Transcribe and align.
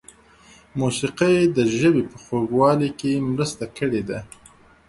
موسیقۍ 0.79 1.37
د 1.55 1.57
ژبې 1.77 2.03
په 2.11 2.17
خوږوالي 2.23 2.89
کې 2.99 3.11
مرسته 3.31 3.65
کړې 3.77 4.01
ده. 4.09 4.19